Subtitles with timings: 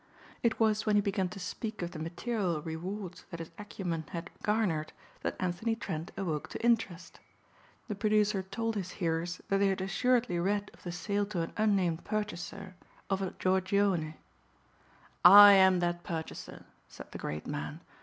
[0.41, 4.31] It was when he began to speak of the material rewards that his acumen had
[4.41, 7.19] garnered, that Anthony Trent awoke to interest.
[7.87, 11.53] The producer told his hearers that they had assuredly read of the sale to an
[11.55, 12.73] unnamed purchaser
[13.11, 14.15] of a Giorgione.
[15.23, 17.79] "I am that purchaser!" said the great man.